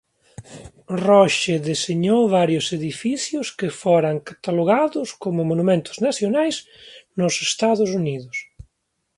Roche 1.05 1.55
deseñou 1.69 2.21
varios 2.37 2.65
edificios 2.77 3.47
que 3.57 3.69
foron 3.81 4.15
catalogados 4.29 5.07
como 5.23 5.49
monumentos 5.51 5.97
nacionais 6.07 6.55
nos 7.17 7.33
Estados 7.49 7.89
Unidos. 8.01 8.35